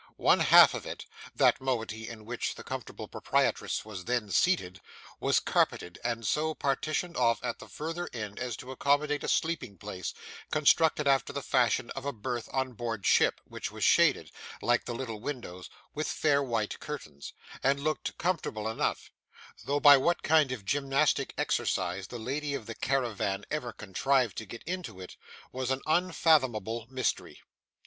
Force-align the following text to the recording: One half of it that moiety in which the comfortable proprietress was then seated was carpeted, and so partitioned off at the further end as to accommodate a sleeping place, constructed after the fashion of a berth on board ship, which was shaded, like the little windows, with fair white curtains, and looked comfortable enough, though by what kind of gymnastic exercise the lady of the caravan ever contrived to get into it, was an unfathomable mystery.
One 0.17 0.39
half 0.39 0.73
of 0.73 0.87
it 0.87 1.05
that 1.35 1.61
moiety 1.61 2.07
in 2.09 2.25
which 2.25 2.55
the 2.55 2.63
comfortable 2.63 3.07
proprietress 3.07 3.85
was 3.85 4.05
then 4.05 4.31
seated 4.31 4.81
was 5.19 5.39
carpeted, 5.39 5.99
and 6.03 6.25
so 6.25 6.55
partitioned 6.55 7.15
off 7.15 7.37
at 7.43 7.59
the 7.59 7.67
further 7.67 8.09
end 8.11 8.39
as 8.39 8.57
to 8.57 8.71
accommodate 8.71 9.23
a 9.23 9.27
sleeping 9.27 9.77
place, 9.77 10.15
constructed 10.49 11.07
after 11.07 11.31
the 11.31 11.43
fashion 11.43 11.91
of 11.91 12.03
a 12.03 12.11
berth 12.11 12.49
on 12.51 12.73
board 12.73 13.05
ship, 13.05 13.41
which 13.45 13.69
was 13.69 13.83
shaded, 13.83 14.31
like 14.59 14.85
the 14.85 14.95
little 14.95 15.19
windows, 15.21 15.69
with 15.93 16.07
fair 16.07 16.41
white 16.41 16.79
curtains, 16.79 17.33
and 17.61 17.79
looked 17.79 18.17
comfortable 18.17 18.67
enough, 18.67 19.11
though 19.65 19.79
by 19.79 19.97
what 19.97 20.23
kind 20.23 20.51
of 20.51 20.65
gymnastic 20.65 21.31
exercise 21.37 22.07
the 22.07 22.17
lady 22.17 22.55
of 22.55 22.65
the 22.65 22.73
caravan 22.73 23.45
ever 23.51 23.71
contrived 23.71 24.35
to 24.35 24.47
get 24.47 24.63
into 24.63 24.99
it, 24.99 25.15
was 25.51 25.69
an 25.69 25.81
unfathomable 25.85 26.87
mystery. 26.89 27.39